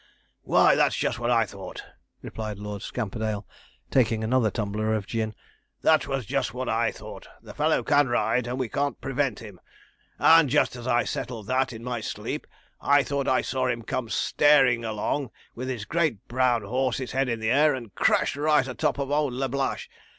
'Why, 0.41 0.73
that 0.73 0.85
was 0.85 0.95
just 0.95 1.19
what 1.19 1.29
I 1.29 1.45
thought,' 1.45 1.83
replied 2.23 2.57
Lord 2.57 2.81
Scamperdale, 2.81 3.45
taking 3.91 4.23
another 4.23 4.49
tumbler 4.49 4.95
of 4.95 5.05
gin; 5.05 5.35
'that 5.83 6.07
was 6.07 6.25
just 6.25 6.55
what 6.55 6.67
I 6.67 6.91
thought 6.91 7.27
the 7.39 7.53
fellow 7.53 7.83
can 7.83 8.07
ride, 8.07 8.47
and 8.47 8.57
we 8.57 8.67
can't 8.67 8.99
prevent 8.99 9.43
him; 9.43 9.59
and 10.17 10.49
just 10.49 10.75
as 10.75 10.87
I 10.87 11.03
settled 11.03 11.45
that 11.49 11.71
in 11.71 11.83
my 11.83 12.01
sleep, 12.01 12.47
I 12.81 13.03
thought 13.03 13.27
I 13.27 13.43
saw 13.43 13.67
him 13.67 13.83
come 13.83 14.09
staring 14.09 14.83
along, 14.83 15.29
with 15.53 15.69
his 15.69 15.85
great 15.85 16.27
brown 16.27 16.63
horse's 16.63 17.11
head 17.11 17.29
in 17.29 17.39
the 17.39 17.51
air, 17.51 17.75
and 17.75 17.93
crash 17.93 18.35
right 18.35 18.67
a 18.67 18.73
top 18.73 18.97
of 18.97 19.11
old 19.11 19.33
Lablache. 19.33 19.87